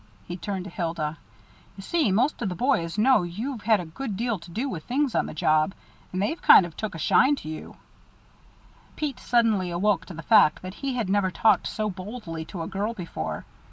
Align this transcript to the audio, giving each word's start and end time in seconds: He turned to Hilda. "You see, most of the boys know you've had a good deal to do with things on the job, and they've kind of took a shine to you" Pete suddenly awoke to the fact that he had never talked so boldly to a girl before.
He 0.27 0.35
turned 0.35 0.63
to 0.65 0.71
Hilda. 0.71 1.19
"You 1.77 1.83
see, 1.83 2.11
most 2.11 2.41
of 2.41 2.49
the 2.49 2.55
boys 2.55 2.97
know 2.97 3.21
you've 3.21 3.61
had 3.61 3.79
a 3.79 3.85
good 3.85 4.17
deal 4.17 4.39
to 4.39 4.49
do 4.49 4.67
with 4.67 4.83
things 4.85 5.13
on 5.13 5.27
the 5.27 5.33
job, 5.35 5.75
and 6.11 6.19
they've 6.19 6.41
kind 6.41 6.65
of 6.65 6.75
took 6.75 6.95
a 6.95 6.97
shine 6.97 7.35
to 7.35 7.47
you" 7.47 7.77
Pete 8.95 9.19
suddenly 9.19 9.69
awoke 9.69 10.07
to 10.07 10.15
the 10.15 10.23
fact 10.23 10.63
that 10.63 10.73
he 10.73 10.95
had 10.95 11.07
never 11.07 11.29
talked 11.29 11.67
so 11.67 11.87
boldly 11.87 12.45
to 12.45 12.63
a 12.63 12.67
girl 12.67 12.95
before. 12.95 13.45